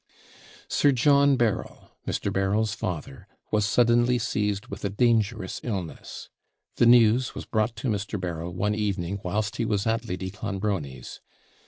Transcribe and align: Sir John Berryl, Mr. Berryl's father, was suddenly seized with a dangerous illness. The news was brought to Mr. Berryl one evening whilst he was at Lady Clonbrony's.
Sir 0.67 0.91
John 0.91 1.35
Berryl, 1.37 1.91
Mr. 2.07 2.33
Berryl's 2.33 2.73
father, 2.73 3.27
was 3.51 3.65
suddenly 3.67 4.17
seized 4.17 4.65
with 4.65 4.83
a 4.83 4.89
dangerous 4.89 5.61
illness. 5.61 6.27
The 6.77 6.87
news 6.87 7.35
was 7.35 7.45
brought 7.45 7.75
to 7.75 7.87
Mr. 7.87 8.19
Berryl 8.19 8.51
one 8.55 8.73
evening 8.73 9.19
whilst 9.23 9.57
he 9.57 9.65
was 9.65 9.85
at 9.85 10.07
Lady 10.07 10.31
Clonbrony's. 10.31 11.21